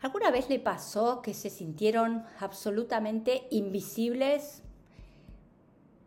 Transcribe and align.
¿Alguna 0.00 0.30
vez 0.30 0.48
le 0.48 0.60
pasó 0.60 1.22
que 1.22 1.34
se 1.34 1.50
sintieron 1.50 2.24
absolutamente 2.38 3.48
invisibles? 3.50 4.62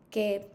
Que 0.08 0.50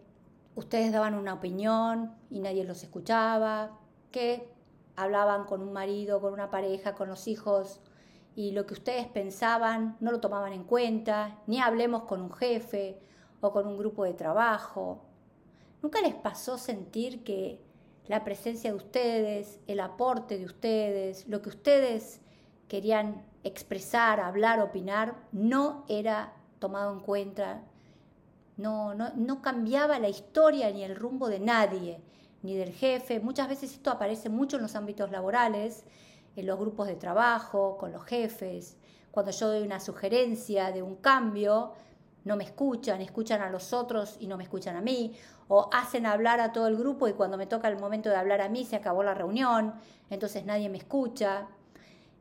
ustedes 0.56 0.92
daban 0.92 1.13
una 1.13 1.36
opinión 1.36 2.15
y 2.31 2.39
nadie 2.39 2.63
los 2.63 2.81
escuchaba, 2.81 3.78
que 4.12 4.50
hablaban 4.96 5.46
con 5.46 5.62
un 5.62 5.71
marido, 5.71 6.20
con 6.20 6.34
una 6.34 6.50
pareja, 6.50 6.96
con 6.96 7.10
los 7.10 7.28
hijos 7.28 7.80
y 8.36 8.52
lo 8.52 8.66
que 8.66 8.73
ustedes 8.73 9.08
pensaban 9.08 9.98
no 10.00 10.12
lo 10.12 10.20
tomaban 10.20 10.54
en 10.54 10.64
cuenta, 10.64 11.40
ni 11.46 11.60
hablemos 11.60 12.04
con 12.04 12.22
un 12.22 12.32
jefe 12.32 13.00
o 13.42 13.52
con 13.52 13.68
un 13.68 13.78
grupo 13.78 14.04
de 14.04 14.14
trabajo. 14.14 15.04
¿Nunca 15.84 16.02
les 16.02 16.16
pasó 16.16 16.58
sentir 16.58 17.24
que 17.24 17.60
la 18.08 18.24
presencia 18.24 18.72
de 18.72 18.78
ustedes, 18.78 19.60
el 19.68 19.80
aporte 19.80 20.40
de 20.40 20.46
ustedes, 20.46 21.28
lo 21.28 21.42
que 21.42 21.50
ustedes 21.50 22.22
querían 22.67 23.26
expresar, 23.44 24.20
hablar, 24.20 24.59
opinar, 24.59 25.16
no 25.31 25.85
era 25.88 26.34
tomado 26.59 26.91
en 26.94 26.99
cuenta, 26.99 27.62
no, 28.58 28.94
no, 28.94 29.12
no 29.16 29.41
cambiaba 29.41 29.99
la 29.99 30.09
historia 30.09 30.72
ni 30.72 30.84
el 30.84 30.95
rumbo 30.95 31.30
de 31.30 31.39
nadie, 31.39 32.02
ni 32.41 32.55
del 32.55 32.73
jefe. 32.73 33.20
Muchas 33.20 33.48
veces 33.48 33.73
esto 33.73 33.91
aparece 33.91 34.30
mucho 34.30 34.58
en 34.58 34.63
los 34.63 34.75
ámbitos 34.75 35.11
laborales, 35.11 35.84
en 36.35 36.45
los 36.45 36.59
grupos 36.59 36.88
de 36.88 36.95
trabajo, 36.95 37.77
con 37.77 37.91
los 37.91 38.03
jefes. 38.05 38.77
Cuando 39.11 39.31
yo 39.31 39.47
doy 39.47 39.63
una 39.63 39.80
sugerencia 39.80 40.72
de 40.72 40.81
un 40.81 40.95
cambio, 40.97 41.73
no 42.23 42.36
me 42.36 42.44
escuchan, 42.44 43.02
escuchan 43.02 43.41
a 43.41 43.49
los 43.49 43.73
otros 43.73 44.17
y 44.20 44.27
no 44.27 44.38
me 44.38 44.44
escuchan 44.44 44.75
a 44.75 44.81
mí, 44.81 45.16
o 45.47 45.70
hacen 45.72 46.05
hablar 46.05 46.39
a 46.41 46.52
todo 46.52 46.67
el 46.67 46.77
grupo 46.77 47.08
y 47.08 47.13
cuando 47.13 47.38
me 47.38 47.47
toca 47.47 47.70
el 47.70 47.80
momento 47.80 48.09
de 48.09 48.17
hablar 48.17 48.41
a 48.41 48.49
mí 48.49 48.66
se 48.66 48.75
acabó 48.75 49.02
la 49.02 49.13
reunión, 49.13 49.73
entonces 50.09 50.45
nadie 50.45 50.70
me 50.70 50.77
escucha. 50.77 51.47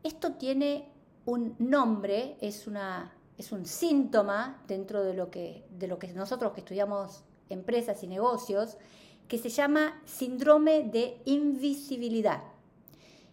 Esto 0.07 0.35
tiene 0.35 0.89
un 1.25 1.57
nombre, 1.59 2.37
es, 2.41 2.69
un 2.69 3.67
síntoma 3.67 4.63
dentro 4.69 5.03
de 5.03 5.15
lo, 5.15 5.33
que, 5.33 5.67
de 5.69 5.89
lo 5.89 5.99
que 5.99 6.07
nosotros 6.13 6.53
que 6.53 6.61
estudiamos 6.61 7.25
empresas 7.49 8.05
y 8.05 8.07
negocios, 8.07 8.79
que 9.27 9.37
se 9.37 9.49
llama 9.49 10.01
síndrome 10.05 10.85
de 10.85 11.21
invisibilidad. 11.25 12.45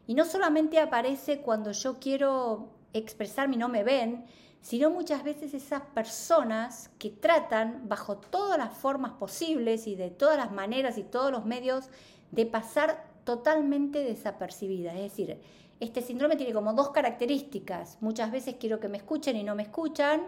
Y 0.07 0.15
no 0.15 0.25
solamente 0.25 0.79
aparece 0.79 1.41
cuando 1.41 1.73
yo 1.73 1.99
quiero 1.99 2.69
expresarme 2.91 3.53
y 3.53 3.59
no 3.59 3.69
me 3.69 3.83
ven, 3.83 4.25
sino 4.61 4.89
muchas 4.89 5.23
veces 5.23 5.53
esas 5.53 5.83
personas 5.93 6.89
que 6.97 7.11
tratan 7.11 7.87
bajo 7.87 8.17
todas 8.17 8.57
las 8.57 8.75
formas 8.75 9.11
posibles 9.11 9.85
y 9.85 9.95
de 9.95 10.09
todas 10.09 10.37
las 10.37 10.51
maneras 10.51 10.97
y 10.97 11.03
todos 11.03 11.31
los 11.31 11.45
medios 11.45 11.91
de 12.31 12.47
pasar 12.47 13.12
totalmente 13.23 14.03
desapercibida. 14.03 14.93
Es 14.93 15.01
decir, 15.01 15.39
este 15.79 16.01
síndrome 16.01 16.35
tiene 16.35 16.53
como 16.53 16.73
dos 16.73 16.91
características. 16.91 17.97
Muchas 18.01 18.31
veces 18.31 18.55
quiero 18.59 18.79
que 18.79 18.89
me 18.89 18.97
escuchen 18.97 19.35
y 19.35 19.43
no 19.43 19.55
me 19.55 19.63
escuchan, 19.63 20.21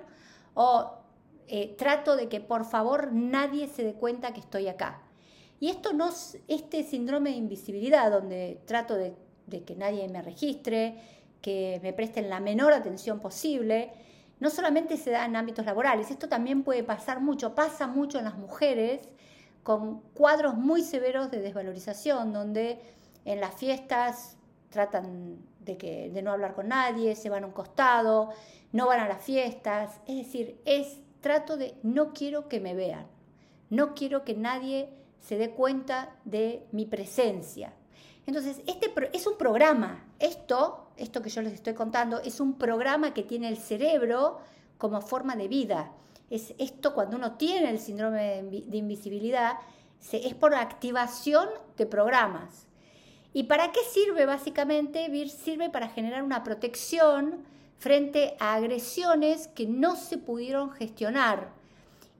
o 0.53 0.93
eh, 1.47 1.75
trato 1.77 2.15
de 2.15 2.27
que 2.27 2.41
por 2.41 2.65
favor 2.65 3.11
nadie 3.11 3.67
se 3.67 3.83
dé 3.83 3.93
cuenta 3.93 4.33
que 4.33 4.39
estoy 4.39 4.67
acá. 4.67 5.01
Y 5.59 5.69
esto 5.69 5.93
no, 5.93 6.09
este 6.47 6.83
síndrome 6.83 7.31
de 7.31 7.37
invisibilidad, 7.37 8.11
donde 8.11 8.61
trato 8.65 8.95
de, 8.95 9.15
de 9.47 9.63
que 9.63 9.75
nadie 9.75 10.07
me 10.09 10.21
registre, 10.21 10.97
que 11.41 11.79
me 11.83 11.93
presten 11.93 12.29
la 12.29 12.39
menor 12.39 12.73
atención 12.73 13.19
posible, 13.19 13.91
no 14.39 14.49
solamente 14.49 14.97
se 14.97 15.11
da 15.11 15.25
en 15.25 15.35
ámbitos 15.35 15.65
laborales, 15.65 16.11
esto 16.11 16.27
también 16.27 16.63
puede 16.63 16.83
pasar 16.83 17.21
mucho, 17.21 17.55
pasa 17.55 17.87
mucho 17.87 18.17
en 18.17 18.25
las 18.25 18.37
mujeres 18.37 19.07
con 19.65 20.01
cuadros 20.13 20.53
muy 20.53 20.83
severos 20.83 21.31
de 21.31 21.41
desvalorización, 21.41 22.31
donde 22.31 22.79
en 23.25 23.41
las 23.41 23.55
fiestas 23.55 24.37
tratan 24.69 25.39
de, 25.61 25.75
que, 25.75 26.11
de 26.11 26.21
no 26.21 26.31
hablar 26.31 26.53
con 26.53 26.67
nadie, 26.67 27.15
se 27.15 27.31
van 27.31 27.43
a 27.43 27.47
un 27.47 27.51
costado, 27.51 28.29
no 28.71 28.85
van 28.85 28.99
a 28.99 29.07
las 29.07 29.23
fiestas. 29.23 29.99
Es 30.05 30.17
decir, 30.17 30.61
es 30.65 30.99
trato 31.19 31.57
de 31.57 31.73
no 31.81 32.13
quiero 32.13 32.47
que 32.47 32.59
me 32.59 32.75
vean, 32.75 33.07
no 33.71 33.95
quiero 33.95 34.23
que 34.23 34.35
nadie 34.35 34.87
se 35.19 35.35
dé 35.35 35.49
cuenta 35.49 36.15
de 36.25 36.67
mi 36.71 36.85
presencia. 36.85 37.73
Entonces, 38.27 38.61
este 38.67 38.93
es 39.13 39.25
un 39.25 39.35
programa. 39.35 40.05
Esto, 40.19 40.89
esto 40.95 41.23
que 41.23 41.31
yo 41.31 41.41
les 41.41 41.53
estoy 41.53 41.73
contando, 41.73 42.19
es 42.19 42.39
un 42.39 42.53
programa 42.59 43.15
que 43.15 43.23
tiene 43.23 43.49
el 43.49 43.57
cerebro 43.57 44.37
como 44.77 45.01
forma 45.01 45.35
de 45.35 45.47
vida. 45.47 45.91
Es 46.29 46.53
esto 46.57 46.93
cuando 46.93 47.17
uno 47.17 47.33
tiene 47.33 47.69
el 47.69 47.79
síndrome 47.79 48.43
de 48.43 48.77
invisibilidad, 48.77 49.57
es 50.11 50.35
por 50.35 50.55
activación 50.55 51.49
de 51.77 51.85
programas. 51.85 52.67
¿Y 53.33 53.43
para 53.43 53.71
qué 53.71 53.81
sirve 53.91 54.25
básicamente? 54.25 55.09
Sirve 55.27 55.69
para 55.69 55.89
generar 55.89 56.23
una 56.23 56.43
protección 56.43 57.43
frente 57.77 58.35
a 58.39 58.53
agresiones 58.53 59.47
que 59.49 59.67
no 59.67 59.95
se 59.95 60.17
pudieron 60.17 60.71
gestionar 60.71 61.49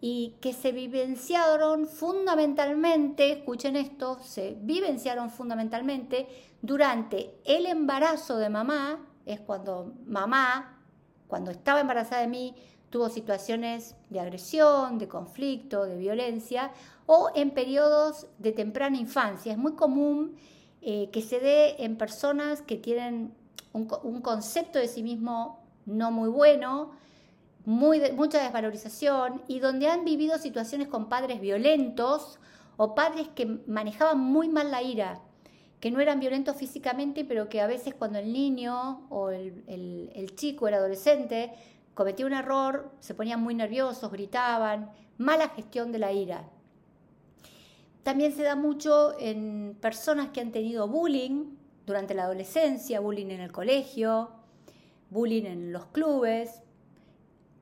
y 0.02 0.36
que 0.42 0.54
se 0.54 0.72
vivenciaron 0.72 1.88
fundamentalmente, 1.88 3.32
escuchen 3.32 3.76
esto, 3.76 4.20
se 4.20 4.58
vivenciaron 4.60 5.30
fundamentalmente 5.30 6.28
durante 6.62 7.34
el 7.46 7.66
embarazo 7.66 8.38
de 8.38 8.50
mamá, 8.50 9.00
es 9.26 9.40
cuando 9.40 9.94
mamá, 10.06 10.82
cuando 11.28 11.50
estaba 11.50 11.80
embarazada 11.80 12.22
de 12.22 12.28
mí, 12.28 12.56
tuvo 12.96 13.10
situaciones 13.10 13.94
de 14.10 14.22
agresión, 14.22 15.00
de 15.00 15.10
conflicto, 15.10 15.84
de 15.84 15.98
violencia, 15.98 16.72
o 17.06 17.30
en 17.36 17.52
periodos 17.52 18.28
de 18.38 18.54
temprana 18.54 18.96
infancia. 18.96 19.52
Es 19.52 19.58
muy 19.58 19.74
común 19.74 20.38
eh, 20.82 21.10
que 21.12 21.22
se 21.22 21.42
dé 21.42 21.84
en 21.84 21.98
personas 21.98 22.62
que 22.62 22.78
tienen 22.78 23.34
un, 23.74 23.86
concepto 24.22 24.80
de 24.80 24.88
sí 24.88 25.04
mismo 25.04 25.60
no 25.86 26.10
muy 26.10 26.30
bueno, 26.30 26.92
muy 27.66 28.00
mucha 28.14 28.42
desvalorización 28.42 29.42
y 29.50 29.60
donde 29.60 29.90
han 29.90 30.06
vivido 30.06 30.38
situaciones 30.38 30.88
con 30.88 31.10
padres 31.10 31.42
violentos 31.42 32.40
o 32.78 32.96
padres 32.96 33.28
que 33.36 33.46
manejaban 33.68 34.20
muy 34.20 34.48
mal 34.48 34.72
la 34.72 34.82
ira, 34.82 35.20
que 35.82 35.92
no 35.92 36.00
eran 36.00 36.22
violentos 36.22 36.56
físicamente, 36.56 37.26
pero 37.26 37.50
que 37.50 37.60
a 37.60 37.68
veces 37.68 37.94
cuando 37.94 38.20
el 38.20 38.32
niño 38.32 39.06
o 39.10 39.32
el, 39.32 39.66
el 40.16 40.36
chico, 40.38 40.70
el 40.70 40.76
adolescente, 40.76 41.52
cometía 41.96 42.28
un 42.28 42.34
error, 42.34 42.92
se 43.00 43.16
ponían 43.16 43.42
muy 43.42 43.56
nerviosos, 43.56 44.12
gritaban, 44.12 44.92
mala 45.18 45.50
gestión 45.50 45.92
de 45.92 46.00
la 46.00 46.12
ira. 46.12 46.48
También 48.04 48.34
se 48.34 48.44
da 48.44 48.56
mucho 48.56 49.20
en 49.20 49.76
personas 49.82 50.30
que 50.30 50.42
han 50.42 50.52
tenido 50.52 50.88
bullying 50.88 51.56
durante 51.88 52.14
la 52.14 52.26
adolescencia, 52.26 53.00
bullying 53.00 53.32
en 53.32 53.42
el 53.42 53.52
colegio, 53.52 54.30
bullying 55.10 55.46
en 55.46 55.74
los 55.74 55.88
clubes. 55.88 56.62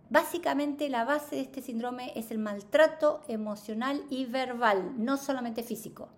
Básicamente 0.09 0.89
la 0.89 1.05
base 1.05 1.37
de 1.37 1.41
este 1.43 1.61
síndrome 1.61 2.11
es 2.15 2.29
el 2.31 2.39
maltrato 2.39 3.21
emocional 3.27 4.03
y 4.09 4.25
verbal, 4.25 4.93
no 4.97 5.15
solamente 5.15 5.63
físico. 5.63 6.09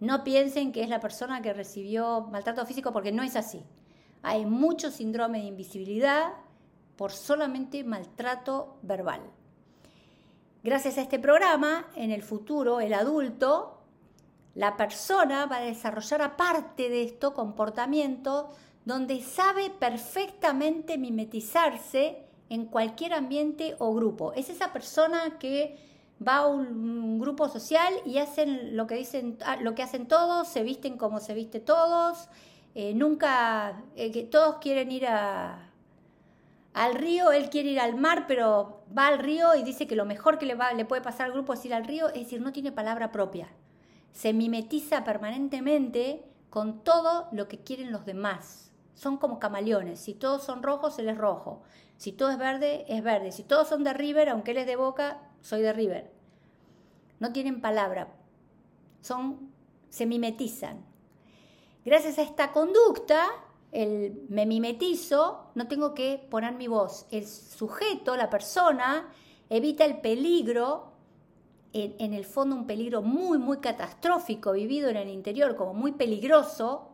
No 0.00 0.24
piensen 0.24 0.72
que 0.72 0.82
es 0.82 0.88
la 0.88 1.00
persona 1.00 1.42
que 1.42 1.52
recibió 1.52 2.22
maltrato 2.30 2.64
físico 2.64 2.92
porque 2.92 3.12
no 3.12 3.22
es 3.22 3.36
así. 3.36 3.62
Hay 4.22 4.46
mucho 4.46 4.90
síndrome 4.90 5.40
de 5.40 5.44
invisibilidad 5.46 6.32
por 6.98 7.12
solamente 7.12 7.84
maltrato 7.84 8.76
verbal. 8.82 9.20
Gracias 10.64 10.98
a 10.98 11.02
este 11.02 11.20
programa, 11.20 11.86
en 11.94 12.10
el 12.10 12.24
futuro, 12.24 12.80
el 12.80 12.92
adulto, 12.92 13.78
la 14.56 14.76
persona 14.76 15.46
va 15.46 15.58
a 15.58 15.60
desarrollar 15.60 16.22
aparte 16.22 16.88
de 16.88 17.04
esto 17.04 17.32
comportamiento 17.32 18.48
donde 18.84 19.22
sabe 19.22 19.70
perfectamente 19.70 20.98
mimetizarse 20.98 22.24
en 22.48 22.66
cualquier 22.66 23.14
ambiente 23.14 23.76
o 23.78 23.94
grupo. 23.94 24.32
Es 24.32 24.50
esa 24.50 24.72
persona 24.72 25.38
que 25.38 25.78
va 26.26 26.38
a 26.38 26.46
un 26.48 27.20
grupo 27.20 27.48
social 27.48 27.94
y 28.04 28.18
hacen 28.18 28.76
lo 28.76 28.88
que 28.88 28.96
dicen, 28.96 29.38
ah, 29.44 29.56
lo 29.60 29.76
que 29.76 29.84
hacen 29.84 30.08
todos, 30.08 30.48
se 30.48 30.64
visten 30.64 30.98
como 30.98 31.20
se 31.20 31.34
viste 31.34 31.60
todos, 31.60 32.28
eh, 32.74 32.92
nunca, 32.92 33.84
eh, 33.94 34.10
que 34.10 34.24
todos 34.24 34.56
quieren 34.56 34.90
ir 34.90 35.06
a, 35.06 35.67
al 36.78 36.94
río, 36.94 37.32
él 37.32 37.50
quiere 37.50 37.70
ir 37.70 37.80
al 37.80 37.96
mar, 37.96 38.26
pero 38.28 38.84
va 38.96 39.08
al 39.08 39.18
río 39.18 39.56
y 39.56 39.64
dice 39.64 39.88
que 39.88 39.96
lo 39.96 40.04
mejor 40.04 40.38
que 40.38 40.46
le, 40.46 40.54
va, 40.54 40.72
le 40.72 40.84
puede 40.84 41.02
pasar 41.02 41.26
al 41.26 41.32
grupo 41.32 41.52
es 41.52 41.64
ir 41.64 41.74
al 41.74 41.84
río, 41.84 42.06
es 42.06 42.14
decir, 42.14 42.40
no 42.40 42.52
tiene 42.52 42.70
palabra 42.70 43.10
propia. 43.10 43.48
Se 44.12 44.32
mimetiza 44.32 45.02
permanentemente 45.02 46.24
con 46.50 46.84
todo 46.84 47.26
lo 47.32 47.48
que 47.48 47.58
quieren 47.58 47.90
los 47.90 48.06
demás. 48.06 48.70
Son 48.94 49.16
como 49.16 49.40
camaleones. 49.40 49.98
Si 49.98 50.14
todos 50.14 50.44
son 50.44 50.62
rojos, 50.62 51.00
él 51.00 51.08
es 51.08 51.18
rojo. 51.18 51.62
Si 51.96 52.12
todo 52.12 52.30
es 52.30 52.38
verde, 52.38 52.84
es 52.88 53.02
verde. 53.02 53.32
Si 53.32 53.42
todos 53.42 53.68
son 53.68 53.82
de 53.82 53.92
River, 53.92 54.28
aunque 54.28 54.52
él 54.52 54.58
es 54.58 54.66
de 54.66 54.76
Boca, 54.76 55.20
soy 55.40 55.62
de 55.62 55.72
River. 55.72 56.12
No 57.18 57.32
tienen 57.32 57.60
palabra. 57.60 58.08
Son, 59.00 59.50
se 59.88 60.06
mimetizan. 60.06 60.84
Gracias 61.84 62.18
a 62.18 62.22
esta 62.22 62.52
conducta, 62.52 63.26
el 63.72 64.24
me 64.28 64.46
mimetizo, 64.46 65.50
no 65.54 65.68
tengo 65.68 65.94
que 65.94 66.26
poner 66.30 66.54
mi 66.54 66.68
voz. 66.68 67.06
El 67.10 67.26
sujeto, 67.26 68.16
la 68.16 68.30
persona, 68.30 69.08
evita 69.50 69.84
el 69.84 70.00
peligro, 70.00 70.92
en, 71.72 71.94
en, 71.98 72.14
el 72.14 72.24
fondo 72.24 72.56
un 72.56 72.66
peligro 72.66 73.02
muy, 73.02 73.38
muy 73.38 73.58
catastrófico, 73.58 74.52
vivido 74.52 74.88
en 74.88 74.96
el 74.96 75.08
interior 75.08 75.54
como 75.54 75.74
muy 75.74 75.92
peligroso, 75.92 76.88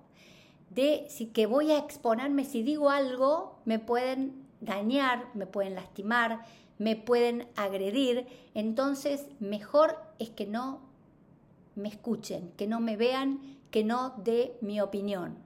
de 0.70 1.06
si 1.08 1.26
que 1.26 1.46
voy 1.46 1.70
a 1.70 1.78
exponerme, 1.78 2.44
si 2.44 2.62
digo 2.62 2.90
algo, 2.90 3.60
me 3.64 3.78
pueden 3.78 4.44
dañar, 4.60 5.28
me 5.34 5.46
pueden 5.46 5.76
lastimar, 5.76 6.44
me 6.78 6.96
pueden 6.96 7.46
agredir, 7.56 8.26
entonces 8.54 9.26
mejor 9.38 9.96
es 10.18 10.30
que 10.30 10.46
no 10.46 10.80
me 11.76 11.88
escuchen, 11.88 12.52
que 12.56 12.66
no 12.66 12.80
me 12.80 12.96
vean, 12.96 13.58
que 13.70 13.84
no 13.84 14.14
dé 14.24 14.56
mi 14.60 14.80
opinión. 14.80 15.36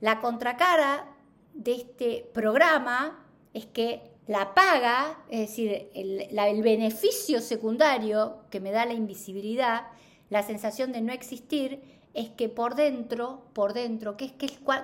La 0.00 0.20
contracara 0.20 1.06
de 1.54 1.72
este 1.72 2.30
programa 2.32 3.24
es 3.52 3.66
que 3.66 4.12
la 4.28 4.54
paga, 4.54 5.18
es 5.30 5.40
decir, 5.40 5.90
el, 5.94 6.62
beneficio 6.62 7.40
secundario 7.40 8.44
que 8.50 8.60
me 8.60 8.70
da 8.70 8.84
la 8.84 8.92
invisibilidad, 8.92 9.86
la 10.28 10.42
sensación 10.42 10.92
de 10.92 11.00
no 11.00 11.12
existir, 11.12 11.82
es 12.14 12.28
que 12.28 12.48
por 12.48 12.74
dentro, 12.74 13.42
por 13.54 13.72
dentro, 13.72 14.16
¿qué, 14.16 14.34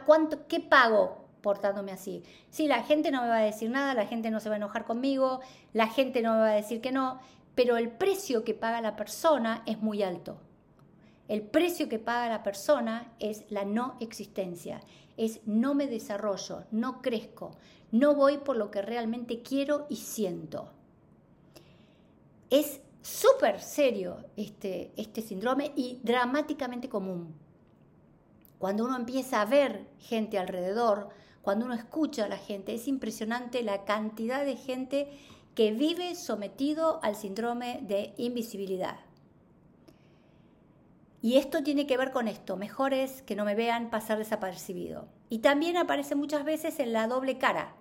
cuánto, 0.06 0.46
¿qué 0.48 0.60
pago 0.60 1.26
portándome 1.42 1.92
así? 1.92 2.22
Sí, 2.50 2.66
la 2.66 2.82
gente 2.82 3.10
no 3.10 3.22
me 3.22 3.28
va 3.28 3.36
a 3.36 3.42
decir 3.42 3.70
nada, 3.70 3.92
la 3.92 4.06
gente 4.06 4.30
no 4.30 4.40
se 4.40 4.48
va 4.48 4.54
a 4.54 4.58
enojar 4.58 4.86
conmigo, 4.86 5.40
la 5.74 5.88
gente 5.88 6.22
no 6.22 6.32
me 6.32 6.40
va 6.40 6.50
a 6.50 6.54
decir 6.54 6.80
que 6.80 6.90
no, 6.90 7.20
pero 7.54 7.76
el 7.76 7.90
precio 7.90 8.44
que 8.44 8.54
paga 8.54 8.80
la 8.80 8.96
persona 8.96 9.62
es 9.66 9.78
muy 9.78 10.02
alto. 10.02 10.38
El 11.28 11.42
precio 11.42 11.88
que 11.88 11.98
paga 11.98 12.28
la 12.28 12.42
persona 12.42 13.12
es 13.18 13.44
la 13.50 13.64
no 13.64 13.96
existencia, 14.00 14.80
es 15.16 15.40
no 15.46 15.74
me 15.74 15.86
desarrollo, 15.86 16.64
no 16.70 17.00
crezco, 17.02 17.52
no 17.92 18.14
voy 18.14 18.38
por 18.38 18.56
lo 18.56 18.70
que 18.70 18.82
realmente 18.82 19.42
quiero 19.42 19.86
y 19.88 19.96
siento. 19.96 20.70
Es 22.50 22.80
súper 23.02 23.60
serio 23.60 24.24
este, 24.36 24.92
este 24.96 25.22
síndrome 25.22 25.72
y 25.76 26.00
dramáticamente 26.02 26.88
común. 26.88 27.34
Cuando 28.58 28.84
uno 28.84 28.96
empieza 28.96 29.40
a 29.40 29.44
ver 29.44 29.86
gente 29.98 30.38
alrededor, 30.38 31.10
cuando 31.42 31.66
uno 31.66 31.74
escucha 31.74 32.24
a 32.24 32.28
la 32.28 32.38
gente, 32.38 32.74
es 32.74 32.88
impresionante 32.88 33.62
la 33.62 33.84
cantidad 33.84 34.44
de 34.44 34.56
gente 34.56 35.08
que 35.54 35.72
vive 35.72 36.14
sometido 36.14 36.98
al 37.02 37.14
síndrome 37.14 37.80
de 37.82 38.14
invisibilidad. 38.16 38.96
Y 41.24 41.38
esto 41.38 41.62
tiene 41.62 41.86
que 41.86 41.96
ver 41.96 42.10
con 42.12 42.28
esto, 42.28 42.58
mejor 42.58 42.92
es 42.92 43.22
que 43.22 43.34
no 43.34 43.46
me 43.46 43.54
vean 43.54 43.88
pasar 43.88 44.18
desapercibido. 44.18 45.08
Y 45.30 45.38
también 45.38 45.78
aparece 45.78 46.14
muchas 46.14 46.44
veces 46.44 46.78
en 46.80 46.92
la 46.92 47.06
doble 47.06 47.38
cara, 47.38 47.74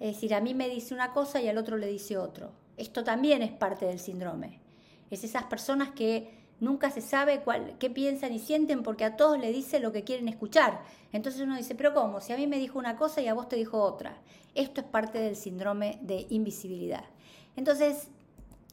es 0.00 0.14
decir, 0.14 0.34
a 0.34 0.40
mí 0.40 0.52
me 0.52 0.68
dice 0.68 0.94
una 0.94 1.12
cosa 1.12 1.40
y 1.40 1.46
al 1.46 1.58
otro 1.58 1.76
le 1.76 1.86
dice 1.86 2.18
otro. 2.18 2.50
Esto 2.76 3.04
también 3.04 3.40
es 3.40 3.52
parte 3.52 3.86
del 3.86 4.00
síndrome. 4.00 4.58
Es 5.12 5.22
esas 5.22 5.44
personas 5.44 5.90
que 5.90 6.40
nunca 6.58 6.90
se 6.90 7.00
sabe 7.00 7.42
cuál, 7.42 7.76
qué 7.78 7.88
piensan 7.88 8.32
y 8.32 8.40
sienten 8.40 8.82
porque 8.82 9.04
a 9.04 9.16
todos 9.16 9.38
le 9.38 9.52
dice 9.52 9.78
lo 9.78 9.92
que 9.92 10.02
quieren 10.02 10.26
escuchar. 10.26 10.82
Entonces 11.12 11.40
uno 11.40 11.56
dice, 11.56 11.76
pero 11.76 11.94
¿cómo? 11.94 12.20
Si 12.20 12.32
a 12.32 12.36
mí 12.36 12.48
me 12.48 12.58
dijo 12.58 12.80
una 12.80 12.96
cosa 12.96 13.20
y 13.20 13.28
a 13.28 13.34
vos 13.34 13.48
te 13.48 13.54
dijo 13.54 13.80
otra. 13.80 14.20
Esto 14.56 14.80
es 14.80 14.86
parte 14.88 15.20
del 15.20 15.36
síndrome 15.36 16.00
de 16.02 16.26
invisibilidad. 16.30 17.04
Entonces, 17.54 18.08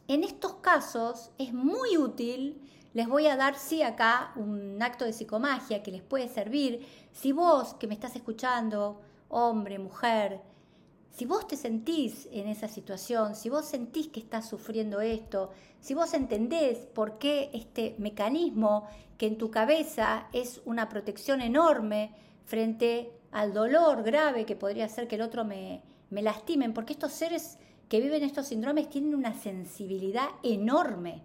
en 0.08 0.24
estos 0.24 0.54
casos 0.54 1.30
es 1.38 1.54
muy 1.54 1.96
útil 1.96 2.60
les 2.96 3.06
voy 3.06 3.26
a 3.26 3.36
dar, 3.36 3.58
sí, 3.58 3.82
acá 3.82 4.32
un 4.36 4.82
acto 4.82 5.04
de 5.04 5.12
psicomagia 5.12 5.82
que 5.82 5.90
les 5.90 6.00
puede 6.00 6.28
servir. 6.28 6.86
Si 7.12 7.30
vos 7.30 7.74
que 7.74 7.86
me 7.86 7.92
estás 7.92 8.16
escuchando, 8.16 9.02
hombre, 9.28 9.78
mujer, 9.78 10.40
si 11.10 11.26
vos 11.26 11.46
te 11.46 11.58
sentís 11.58 12.26
en 12.32 12.48
esa 12.48 12.68
situación, 12.68 13.34
si 13.34 13.50
vos 13.50 13.66
sentís 13.66 14.08
que 14.08 14.20
estás 14.20 14.48
sufriendo 14.48 15.02
esto, 15.02 15.50
si 15.78 15.92
vos 15.92 16.14
entendés 16.14 16.86
por 16.86 17.18
qué 17.18 17.50
este 17.52 17.96
mecanismo 17.98 18.88
que 19.18 19.26
en 19.26 19.36
tu 19.36 19.50
cabeza 19.50 20.28
es 20.32 20.62
una 20.64 20.88
protección 20.88 21.42
enorme 21.42 22.14
frente 22.46 23.12
al 23.30 23.52
dolor 23.52 24.04
grave 24.04 24.46
que 24.46 24.56
podría 24.56 24.86
hacer 24.86 25.06
que 25.06 25.16
el 25.16 25.22
otro 25.22 25.44
me, 25.44 25.82
me 26.08 26.22
lastimen, 26.22 26.72
porque 26.72 26.94
estos 26.94 27.12
seres 27.12 27.58
que 27.90 28.00
viven 28.00 28.22
estos 28.22 28.46
síndromes 28.46 28.88
tienen 28.88 29.14
una 29.14 29.34
sensibilidad 29.34 30.30
enorme 30.42 31.20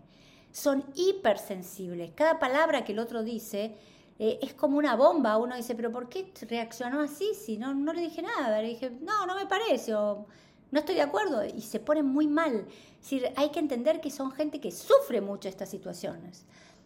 son 0.51 0.83
hipersensibles. 0.95 2.11
Cada 2.11 2.39
palabra 2.39 2.83
que 2.83 2.91
el 2.91 2.99
otro 2.99 3.23
dice 3.23 3.75
eh, 4.19 4.39
es 4.41 4.53
como 4.53 4.77
una 4.77 4.95
bomba. 4.95 5.37
Uno 5.37 5.55
dice, 5.55 5.75
pero 5.75 5.91
¿por 5.91 6.09
qué 6.09 6.31
reaccionó 6.47 7.01
así? 7.01 7.33
Si 7.33 7.57
no, 7.57 7.73
no 7.73 7.93
le 7.93 8.01
dije 8.01 8.21
nada. 8.21 8.61
Le 8.61 8.69
dije, 8.69 8.91
no, 9.01 9.25
no 9.25 9.35
me 9.35 9.45
parece, 9.45 9.95
o 9.95 10.27
no 10.69 10.79
estoy 10.79 10.95
de 10.95 11.01
acuerdo. 11.01 11.43
Y 11.45 11.61
se 11.61 11.79
ponen 11.79 12.05
muy 12.05 12.27
mal. 12.27 12.67
Es 13.01 13.23
hay 13.35 13.49
que 13.49 13.59
entender 13.59 13.99
que 13.99 14.11
son 14.11 14.31
gente 14.31 14.59
que 14.59 14.71
sufre 14.71 15.21
mucho 15.21 15.49
estas 15.49 15.69
situaciones. 15.69 16.45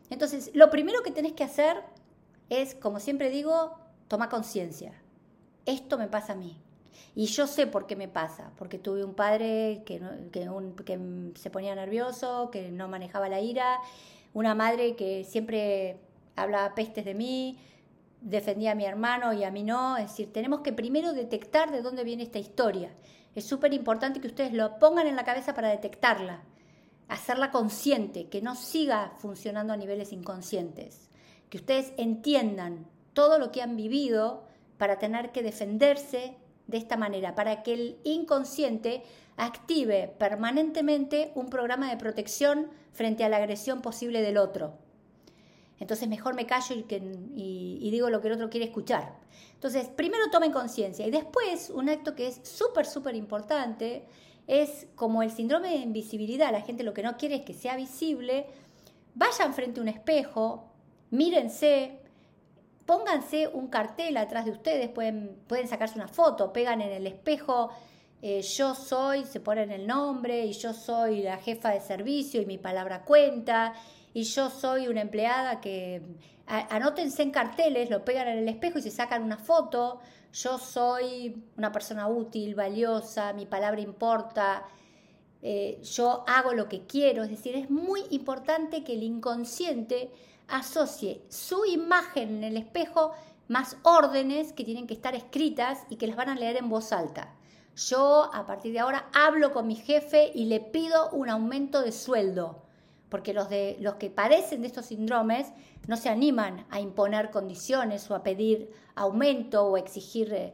Entonces, 0.09 0.51
lo 0.53 0.69
primero 0.69 1.01
que 1.03 1.11
tenés 1.11 1.33
que 1.33 1.43
hacer 1.43 1.83
es, 2.49 2.75
como 2.75 2.99
siempre 2.99 3.29
digo, 3.29 3.77
toma 4.07 4.29
conciencia. 4.29 4.93
Esto 5.65 5.97
me 5.97 6.07
pasa 6.07 6.33
a 6.33 6.35
mí. 6.35 6.57
Y 7.15 7.25
yo 7.27 7.47
sé 7.47 7.67
por 7.67 7.87
qué 7.87 7.95
me 7.95 8.07
pasa, 8.07 8.51
porque 8.57 8.77
tuve 8.77 9.03
un 9.03 9.13
padre 9.13 9.83
que, 9.85 10.01
que, 10.31 11.29
se 11.35 11.49
ponía 11.49 11.75
nervioso, 11.75 12.49
que 12.51 12.71
no 12.71 12.87
manejaba 12.87 13.29
la 13.29 13.39
ira, 13.39 13.79
una 14.33 14.53
madre 14.53 14.95
que 14.95 15.23
siempre 15.23 15.97
hablaba 16.35 16.75
pestes 16.75 17.05
de 17.05 17.13
mí, 17.13 17.57
defendía 18.21 18.71
a 18.71 18.75
mi 18.75 18.85
hermano 18.85 19.33
y 19.33 19.43
a 19.43 19.51
mí 19.51 19.63
no. 19.63 19.97
Es 19.97 20.09
decir, 20.09 20.33
tenemos 20.33 20.61
que 20.61 20.73
primero 20.73 21.13
detectar 21.13 21.71
de 21.71 21.81
dónde 21.81 22.03
viene 22.03 22.23
esta 22.23 22.39
historia. 22.39 22.91
Es 23.35 23.45
súper 23.45 23.73
importante 23.73 24.19
que 24.19 24.27
ustedes 24.27 24.53
lo 24.53 24.79
pongan 24.79 25.07
en 25.07 25.15
la 25.15 25.25
cabeza 25.25 25.53
para 25.53 25.69
detectarla, 25.69 26.41
hacerla 27.07 27.51
consciente, 27.51 28.27
que 28.29 28.41
no 28.41 28.55
siga 28.55 29.13
funcionando 29.19 29.73
a 29.73 29.77
niveles 29.77 30.11
inconscientes, 30.11 31.09
que 31.49 31.57
ustedes 31.57 31.93
entiendan 31.97 32.87
todo 33.13 33.37
lo 33.37 33.51
que 33.51 33.61
han 33.61 33.75
vivido 33.75 34.43
para 34.77 34.99
tener 34.99 35.31
que 35.31 35.43
defenderse 35.43 36.37
de 36.67 36.77
esta 36.77 36.97
manera, 36.97 37.35
para 37.35 37.63
que 37.63 37.73
el 37.73 37.97
inconsciente 38.03 39.03
active 39.37 40.13
permanentemente 40.17 41.31
un 41.35 41.49
programa 41.49 41.89
de 41.89 41.97
protección 41.97 42.69
frente 42.91 43.23
a 43.23 43.29
la 43.29 43.37
agresión 43.37 43.81
posible 43.81 44.21
del 44.21 44.37
otro. 44.37 44.73
Entonces 45.79 46.07
mejor 46.07 46.35
me 46.35 46.45
callo 46.45 46.75
y, 46.75 47.89
digo 47.91 48.09
lo 48.09 48.21
que 48.21 48.27
el 48.27 48.33
otro 48.33 48.49
quiere 48.49 48.65
escuchar. 48.67 49.17
Entonces, 49.53 49.87
primero 49.87 50.29
tomen 50.31 50.51
conciencia 50.51 51.05
y 51.05 51.11
después 51.11 51.69
un 51.69 51.89
acto 51.89 52.15
que 52.15 52.27
es 52.27 52.39
súper, 52.43 52.85
súper 52.85 53.15
importante 53.15 54.05
es 54.47 54.87
como 54.95 55.23
el 55.23 55.31
síndrome 55.31 55.69
de 55.69 55.77
invisibilidad. 55.77 56.51
La 56.51 56.61
gente 56.61 56.83
lo 56.83 56.93
que 56.93 57.03
no 57.03 57.17
quiere 57.17 57.35
es 57.35 57.41
que 57.41 57.53
sea 57.53 57.75
visible. 57.75 58.45
Vayan 59.15 59.53
frente 59.53 59.79
a 59.79 59.83
un 59.83 59.89
espejo, 59.89 60.71
mírense, 61.09 61.99
pónganse 62.85 63.47
un 63.47 63.67
cartel 63.67 64.17
atrás 64.17 64.45
de 64.45 64.51
ustedes, 64.51 64.89
pueden, 64.89 65.37
pueden 65.47 65.67
sacarse 65.67 65.95
una 65.95 66.07
foto, 66.07 66.53
pegan 66.53 66.81
en 66.81 66.91
el 66.91 67.07
espejo, 67.07 67.71
eh, 68.21 68.41
yo 68.41 68.75
soy, 68.75 69.23
se 69.25 69.39
ponen 69.39 69.71
el 69.71 69.87
nombre, 69.87 70.45
y 70.45 70.53
yo 70.53 70.73
soy 70.73 71.21
la 71.21 71.37
jefa 71.37 71.71
de 71.71 71.81
servicio 71.81 72.41
y 72.41 72.45
mi 72.45 72.57
palabra 72.57 73.03
cuenta, 73.03 73.73
y 74.13 74.23
yo 74.23 74.49
soy 74.49 74.87
una 74.87 75.01
empleada 75.01 75.59
que 75.61 76.01
anótense 76.47 77.23
en 77.23 77.31
carteles, 77.31 77.89
lo 77.89 78.05
pegan 78.05 78.27
en 78.27 78.37
el 78.37 78.47
espejo 78.47 78.79
y 78.79 78.81
se 78.81 78.91
sacan 78.91 79.23
una 79.23 79.37
foto, 79.37 79.99
yo 80.31 80.57
soy 80.57 81.43
una 81.57 81.71
persona 81.71 82.07
útil, 82.07 82.55
valiosa, 82.55 83.33
mi 83.33 83.45
palabra 83.45 83.81
importa, 83.81 84.65
eh, 85.41 85.79
yo 85.83 86.23
hago 86.27 86.53
lo 86.53 86.67
que 86.67 86.85
quiero, 86.85 87.23
es 87.23 87.29
decir, 87.29 87.55
es 87.55 87.69
muy 87.69 88.01
importante 88.11 88.83
que 88.83 88.93
el 88.93 89.03
inconsciente 89.03 90.09
asocie 90.47 91.23
su 91.29 91.65
imagen 91.65 92.37
en 92.37 92.43
el 92.43 92.57
espejo 92.57 93.13
más 93.47 93.77
órdenes 93.83 94.53
que 94.53 94.63
tienen 94.63 94.87
que 94.87 94.93
estar 94.93 95.15
escritas 95.15 95.83
y 95.89 95.97
que 95.97 96.07
las 96.07 96.15
van 96.15 96.29
a 96.29 96.35
leer 96.35 96.57
en 96.57 96.69
voz 96.69 96.91
alta. 96.91 97.33
Yo 97.75 98.29
a 98.33 98.45
partir 98.45 98.71
de 98.71 98.79
ahora 98.79 99.09
hablo 99.13 99.51
con 99.51 99.67
mi 99.67 99.75
jefe 99.75 100.31
y 100.33 100.45
le 100.45 100.61
pido 100.61 101.09
un 101.11 101.29
aumento 101.29 101.81
de 101.81 101.91
sueldo, 101.91 102.63
porque 103.09 103.33
los, 103.33 103.49
de, 103.49 103.77
los 103.81 103.95
que 103.95 104.09
padecen 104.09 104.61
de 104.61 104.67
estos 104.67 104.87
síndromes 104.87 105.47
no 105.87 105.97
se 105.97 106.09
animan 106.09 106.65
a 106.69 106.79
imponer 106.79 107.31
condiciones 107.31 108.09
o 108.09 108.15
a 108.15 108.23
pedir 108.23 108.71
aumento 108.95 109.65
o 109.65 109.77
exigir 109.77 110.33
eh, 110.33 110.53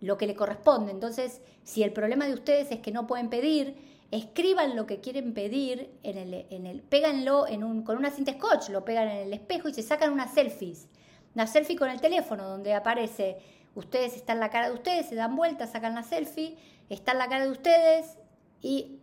lo 0.00 0.16
que 0.16 0.26
le 0.26 0.34
corresponde. 0.34 0.90
Entonces, 0.90 1.40
si 1.62 1.82
el 1.82 1.92
problema 1.92 2.26
de 2.26 2.34
ustedes 2.34 2.70
es 2.70 2.80
que 2.80 2.92
no 2.92 3.06
pueden 3.06 3.28
pedir, 3.28 3.93
escriban 4.14 4.76
lo 4.76 4.86
que 4.86 5.00
quieren 5.00 5.34
pedir, 5.34 5.90
en 6.02 6.16
el, 6.18 6.46
en 6.50 6.66
el, 6.66 6.82
péganlo 6.82 7.48
en 7.48 7.64
un, 7.64 7.82
con 7.82 7.96
una 7.96 8.10
cinta 8.10 8.32
scotch, 8.32 8.68
lo 8.68 8.84
pegan 8.84 9.08
en 9.08 9.26
el 9.26 9.32
espejo 9.32 9.68
y 9.68 9.74
se 9.74 9.82
sacan 9.82 10.12
unas 10.12 10.32
selfies. 10.32 10.88
Una 11.34 11.46
selfie 11.46 11.76
con 11.76 11.90
el 11.90 12.00
teléfono 12.00 12.48
donde 12.48 12.74
aparece, 12.74 13.38
ustedes 13.74 14.14
están 14.14 14.38
la 14.38 14.50
cara 14.50 14.68
de 14.68 14.74
ustedes, 14.74 15.06
se 15.06 15.16
dan 15.16 15.34
vuelta, 15.34 15.66
sacan 15.66 15.96
la 15.96 16.04
selfie, 16.04 16.56
está 16.88 17.12
la 17.12 17.28
cara 17.28 17.44
de 17.44 17.50
ustedes 17.50 18.18
y 18.62 19.00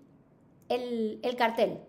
el, 0.70 1.20
el 1.24 1.36
cartel. 1.36 1.80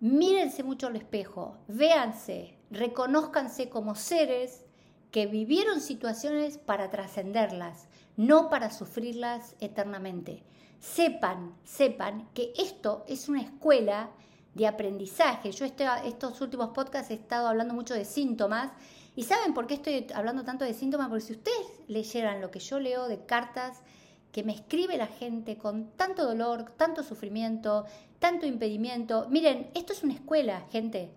Mírense 0.00 0.62
mucho 0.62 0.88
al 0.88 0.96
espejo, 0.96 1.56
véanse, 1.66 2.58
reconózcanse 2.70 3.70
como 3.70 3.94
seres 3.94 4.66
que 5.10 5.26
vivieron 5.26 5.80
situaciones 5.80 6.58
para 6.58 6.90
trascenderlas, 6.90 7.88
no 8.16 8.50
para 8.50 8.70
sufrirlas 8.70 9.54
eternamente 9.60 10.42
sepan, 10.80 11.56
sepan 11.64 12.28
que 12.34 12.52
esto 12.56 13.04
es 13.08 13.28
una 13.28 13.42
escuela 13.42 14.10
de 14.54 14.68
aprendizaje. 14.68 15.50
Yo 15.50 15.64
este, 15.64 15.84
estos 16.04 16.40
últimos 16.40 16.70
podcasts 16.70 17.10
he 17.10 17.14
estado 17.14 17.48
hablando 17.48 17.74
mucho 17.74 17.94
de 17.94 18.04
síntomas 18.04 18.70
¿Y 19.18 19.24
saben 19.24 19.52
por 19.52 19.66
qué 19.66 19.74
estoy 19.74 20.06
hablando 20.14 20.44
tanto 20.44 20.64
de 20.64 20.74
síntomas? 20.74 21.08
Porque 21.08 21.24
si 21.24 21.32
ustedes 21.32 21.66
leyeran 21.88 22.40
lo 22.40 22.52
que 22.52 22.60
yo 22.60 22.78
leo 22.78 23.08
de 23.08 23.26
cartas 23.26 23.82
que 24.30 24.44
me 24.44 24.52
escribe 24.52 24.96
la 24.96 25.08
gente 25.08 25.58
con 25.58 25.90
tanto 25.96 26.24
dolor, 26.24 26.70
tanto 26.76 27.02
sufrimiento, 27.02 27.84
tanto 28.20 28.46
impedimento, 28.46 29.26
miren, 29.28 29.72
esto 29.74 29.92
es 29.92 30.04
una 30.04 30.14
escuela, 30.14 30.68
gente. 30.70 31.10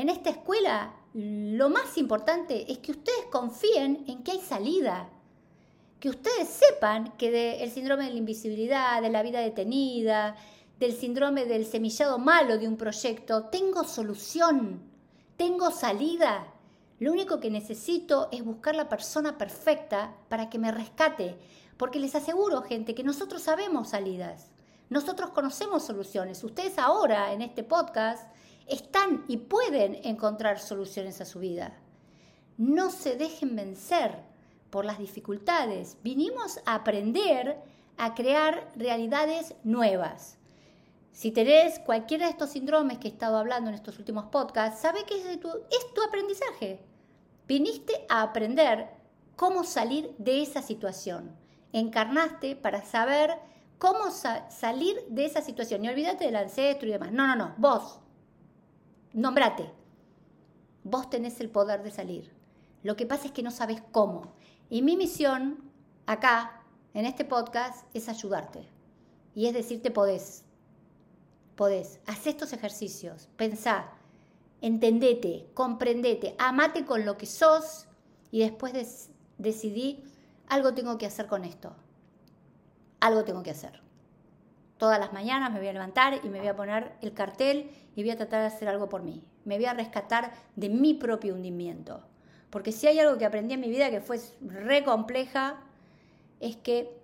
En 0.00 0.08
esta 0.08 0.30
escuela 0.30 0.94
lo 1.12 1.68
más 1.68 1.98
importante 1.98 2.72
es 2.72 2.78
que 2.78 2.92
ustedes 2.92 3.26
confíen 3.30 4.02
en 4.08 4.22
que 4.22 4.30
hay 4.30 4.40
salida, 4.40 5.10
que 5.98 6.08
ustedes 6.08 6.48
sepan 6.48 7.18
que 7.18 7.30
del 7.30 7.70
síndrome 7.70 8.04
de 8.04 8.12
la 8.12 8.16
invisibilidad, 8.16 9.02
de 9.02 9.10
la 9.10 9.22
vida 9.22 9.40
detenida, 9.40 10.36
del 10.78 10.94
síndrome 10.94 11.44
del 11.44 11.66
semillado 11.66 12.18
malo 12.18 12.56
de 12.56 12.66
un 12.66 12.78
proyecto, 12.78 13.50
tengo 13.50 13.84
solución, 13.84 14.80
tengo 15.36 15.70
salida. 15.70 16.46
Lo 16.98 17.12
único 17.12 17.38
que 17.38 17.50
necesito 17.50 18.30
es 18.32 18.42
buscar 18.42 18.76
la 18.76 18.88
persona 18.88 19.36
perfecta 19.36 20.16
para 20.30 20.48
que 20.48 20.58
me 20.58 20.72
rescate, 20.72 21.36
porque 21.76 22.00
les 22.00 22.14
aseguro, 22.14 22.62
gente, 22.62 22.94
que 22.94 23.04
nosotros 23.04 23.42
sabemos 23.42 23.90
salidas, 23.90 24.50
nosotros 24.88 25.28
conocemos 25.32 25.84
soluciones. 25.84 26.42
Ustedes 26.42 26.78
ahora 26.78 27.34
en 27.34 27.42
este 27.42 27.64
podcast 27.64 28.30
están 28.70 29.24
y 29.28 29.36
pueden 29.38 29.96
encontrar 30.04 30.58
soluciones 30.58 31.20
a 31.20 31.24
su 31.24 31.38
vida. 31.38 31.78
No 32.56 32.90
se 32.90 33.16
dejen 33.16 33.56
vencer 33.56 34.18
por 34.70 34.84
las 34.84 34.98
dificultades. 34.98 35.96
Vinimos 36.02 36.60
a 36.64 36.76
aprender 36.76 37.58
a 37.96 38.14
crear 38.14 38.70
realidades 38.76 39.54
nuevas. 39.62 40.38
Si 41.12 41.32
tenés 41.32 41.78
cualquiera 41.80 42.26
de 42.26 42.32
estos 42.32 42.50
síndromes 42.50 42.98
que 42.98 43.08
he 43.08 43.10
estado 43.10 43.36
hablando 43.36 43.68
en 43.68 43.74
estos 43.74 43.98
últimos 43.98 44.26
podcasts, 44.26 44.80
sabe 44.80 45.04
que 45.04 45.16
es 45.16 45.40
tu, 45.40 46.02
aprendizaje. 46.02 46.80
Viniste 47.46 48.06
a 48.08 48.22
aprender 48.22 48.88
cómo 49.36 49.64
salir 49.64 50.14
de 50.18 50.42
esa 50.42 50.62
situación. 50.62 51.36
Encarnaste 51.72 52.56
para 52.56 52.82
saber 52.84 53.36
cómo 53.78 54.10
salir 54.10 55.04
de 55.08 55.26
esa 55.26 55.42
situación. 55.42 55.84
Y 55.84 55.88
olvídate 55.88 56.24
del 56.24 56.36
ancestro 56.36 56.88
y 56.88 56.92
demás. 56.92 57.12
No, 57.12 57.26
no, 57.26 57.36
no. 57.36 57.54
Vos, 57.58 58.00
nombrate. 59.12 59.70
Vos 60.84 61.10
tenés 61.10 61.40
el 61.40 61.50
poder 61.50 61.82
de 61.82 61.90
salir. 61.90 62.32
Lo 62.82 62.96
que 62.96 63.06
pasa 63.06 63.26
es 63.26 63.32
que 63.32 63.42
no 63.42 63.50
sabes 63.50 63.82
cómo. 63.92 64.32
Y 64.68 64.82
mi 64.82 64.96
misión 64.96 65.70
acá, 66.06 66.62
en 66.94 67.06
este 67.06 67.24
podcast, 67.24 67.84
es 67.94 68.08
ayudarte. 68.08 68.66
Y 69.34 69.46
es 69.46 69.54
decirte 69.54 69.90
podés. 69.90 70.44
Podés. 71.56 72.00
Haz 72.06 72.26
estos 72.26 72.52
ejercicios. 72.52 73.28
Pensá. 73.36 73.92
Entendete. 74.60 75.50
Comprendete. 75.54 76.34
Amate 76.38 76.84
con 76.84 77.04
lo 77.04 77.16
que 77.16 77.26
sos. 77.26 77.86
Y 78.30 78.40
después 78.40 79.10
decidí, 79.38 80.04
algo 80.48 80.72
tengo 80.74 80.96
que 80.96 81.06
hacer 81.06 81.26
con 81.26 81.44
esto. 81.44 81.74
Algo 83.00 83.24
tengo 83.24 83.42
que 83.42 83.50
hacer 83.50 83.89
todas 84.80 84.98
las 84.98 85.12
mañanas 85.12 85.52
me 85.52 85.58
voy 85.58 85.68
a 85.68 85.74
levantar 85.74 86.20
y 86.24 86.28
me 86.30 86.38
voy 86.38 86.48
a 86.48 86.56
poner 86.56 86.96
el 87.02 87.12
cartel 87.12 87.70
y 87.94 88.02
voy 88.02 88.10
a 88.10 88.16
tratar 88.16 88.40
de 88.40 88.46
hacer 88.46 88.66
algo 88.66 88.88
por 88.88 89.02
mí. 89.02 89.22
Me 89.44 89.56
voy 89.56 89.66
a 89.66 89.74
rescatar 89.74 90.32
de 90.56 90.70
mi 90.70 90.94
propio 90.94 91.34
hundimiento. 91.34 92.02
Porque 92.48 92.72
si 92.72 92.86
hay 92.86 92.98
algo 92.98 93.18
que 93.18 93.26
aprendí 93.26 93.54
en 93.54 93.60
mi 93.60 93.68
vida 93.68 93.90
que 93.90 94.00
fue 94.00 94.18
re 94.40 94.82
compleja, 94.82 95.60
es 96.40 96.56
que 96.56 96.98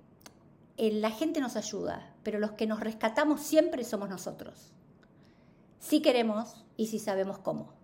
eh, 0.79 0.91
la 0.91 1.11
gente 1.11 1.39
nos 1.41 1.55
ayuda, 1.55 2.15
pero 2.23 2.39
los 2.39 2.53
que 2.53 2.67
nos 2.67 2.81
rescatamos 2.81 3.43
siempre 3.43 3.85
somos 3.85 4.09
nosotros. 4.09 4.73
Si 5.79 6.01
queremos 6.01 6.65
y 6.79 6.87
si 6.87 6.99
sabemos 6.99 7.39
cómo. 7.39 7.75